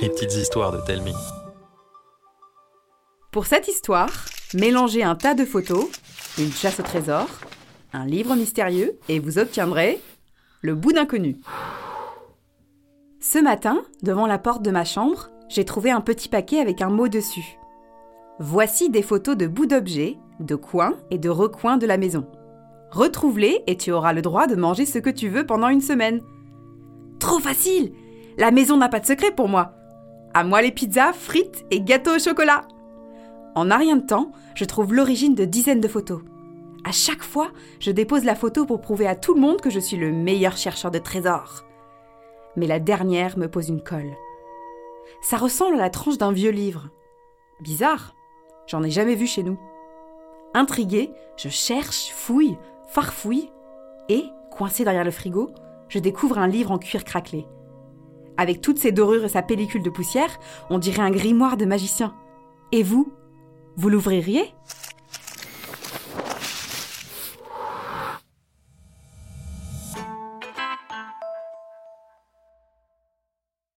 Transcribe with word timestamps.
Les 0.00 0.08
petites 0.08 0.34
histoires 0.36 0.70
de 0.70 0.78
Telmi. 0.86 1.12
Pour 3.32 3.46
cette 3.46 3.66
histoire, 3.66 4.10
mélangez 4.54 5.02
un 5.02 5.16
tas 5.16 5.34
de 5.34 5.44
photos, 5.44 5.88
une 6.38 6.52
chasse 6.52 6.78
au 6.78 6.84
trésor, 6.84 7.26
un 7.92 8.06
livre 8.06 8.36
mystérieux 8.36 8.96
et 9.08 9.18
vous 9.18 9.38
obtiendrez 9.38 10.00
le 10.62 10.76
bout 10.76 10.92
d'inconnu. 10.92 11.38
Ce 13.20 13.40
matin, 13.40 13.82
devant 14.02 14.26
la 14.26 14.38
porte 14.38 14.62
de 14.62 14.70
ma 14.70 14.84
chambre, 14.84 15.28
j'ai 15.48 15.64
trouvé 15.64 15.90
un 15.90 16.00
petit 16.00 16.28
paquet 16.28 16.60
avec 16.60 16.80
un 16.80 16.90
mot 16.90 17.08
dessus. 17.08 17.58
Voici 18.38 18.90
des 18.90 19.02
photos 19.02 19.36
de 19.36 19.48
bouts 19.48 19.66
d'objets, 19.66 20.18
de 20.38 20.54
coins 20.54 20.94
et 21.10 21.18
de 21.18 21.28
recoins 21.28 21.78
de 21.78 21.86
la 21.86 21.96
maison. 21.96 22.26
Retrouve-les 22.92 23.64
et 23.66 23.76
tu 23.76 23.90
auras 23.90 24.12
le 24.12 24.22
droit 24.22 24.46
de 24.46 24.54
manger 24.54 24.86
ce 24.86 25.00
que 25.00 25.10
tu 25.10 25.28
veux 25.28 25.46
pendant 25.46 25.68
une 25.68 25.80
semaine. 25.80 26.22
Trop 27.18 27.40
facile 27.40 27.92
La 28.38 28.52
maison 28.52 28.76
n'a 28.76 28.88
pas 28.88 29.00
de 29.00 29.06
secret 29.06 29.32
pour 29.32 29.48
moi. 29.48 29.72
À 30.32 30.44
moi 30.44 30.62
les 30.62 30.70
pizzas, 30.70 31.12
frites 31.12 31.66
et 31.72 31.80
gâteaux 31.80 32.14
au 32.14 32.18
chocolat. 32.20 32.62
En 33.56 33.72
un 33.72 33.76
rien 33.76 33.96
de 33.96 34.06
temps, 34.06 34.30
je 34.54 34.64
trouve 34.64 34.94
l'origine 34.94 35.34
de 35.34 35.44
dizaines 35.44 35.80
de 35.80 35.88
photos. 35.88 36.22
À 36.84 36.92
chaque 36.92 37.24
fois, 37.24 37.50
je 37.80 37.90
dépose 37.90 38.22
la 38.22 38.36
photo 38.36 38.64
pour 38.64 38.80
prouver 38.80 39.08
à 39.08 39.16
tout 39.16 39.34
le 39.34 39.40
monde 39.40 39.60
que 39.60 39.70
je 39.70 39.80
suis 39.80 39.96
le 39.96 40.12
meilleur 40.12 40.56
chercheur 40.56 40.92
de 40.92 41.00
trésors. 41.00 41.64
Mais 42.54 42.68
la 42.68 42.78
dernière 42.78 43.36
me 43.36 43.48
pose 43.48 43.70
une 43.70 43.82
colle. 43.82 44.14
Ça 45.20 45.36
ressemble 45.36 45.74
à 45.74 45.82
la 45.82 45.90
tranche 45.90 46.18
d'un 46.18 46.30
vieux 46.30 46.52
livre. 46.52 46.90
Bizarre, 47.60 48.14
j'en 48.68 48.84
ai 48.84 48.90
jamais 48.90 49.16
vu 49.16 49.26
chez 49.26 49.42
nous. 49.42 49.58
Intriguée, 50.54 51.10
je 51.36 51.48
cherche, 51.48 52.12
fouille, 52.12 52.56
farfouille, 52.86 53.50
et, 54.08 54.26
coincé 54.52 54.84
derrière 54.84 55.04
le 55.04 55.10
frigo, 55.10 55.50
je 55.88 55.98
découvre 55.98 56.38
un 56.38 56.46
livre 56.46 56.70
en 56.70 56.78
cuir 56.78 57.02
craquelé. 57.02 57.48
Avec 58.38 58.60
toutes 58.60 58.78
ses 58.78 58.92
dorures 58.92 59.24
et 59.24 59.28
sa 59.28 59.42
pellicule 59.42 59.82
de 59.82 59.90
poussière, 59.90 60.38
on 60.70 60.78
dirait 60.78 61.02
un 61.02 61.10
grimoire 61.10 61.56
de 61.56 61.64
magicien. 61.64 62.14
Et 62.70 62.84
vous 62.84 63.12
Vous 63.76 63.90
l'ouvririez? 63.90 64.54